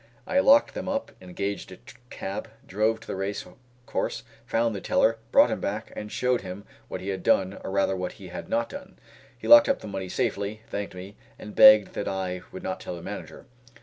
I 0.25 0.39
locked 0.39 0.73
them 0.73 0.89
up, 0.89 1.11
engaged 1.21 1.71
a 1.71 1.77
cab, 2.09 2.49
drove 2.65 2.99
to 3.01 3.05
the 3.07 3.15
racecourse, 3.15 4.23
found 4.47 4.73
the 4.75 4.81
teller, 4.81 5.19
brought 5.31 5.51
him 5.51 5.61
back, 5.61 5.93
and 5.95 6.11
showed 6.11 6.41
him 6.41 6.65
what 6.87 7.01
he 7.01 7.09
had 7.09 7.21
done 7.21 7.59
or 7.63 7.69
rather 7.69 7.95
what 7.95 8.13
he 8.13 8.29
had 8.29 8.49
not 8.49 8.69
done. 8.69 8.97
He 9.37 9.47
locked 9.47 9.69
up 9.69 9.77
the 9.81 9.87
money 9.87 10.09
safely, 10.09 10.61
thanked 10.67 10.95
me, 10.95 11.17
and 11.37 11.53
begged 11.53 11.93
that 11.93 12.07
I 12.07 12.41
would 12.51 12.63
not 12.63 12.79
tell 12.79 12.95
the 12.95 13.03
manager. 13.03 13.45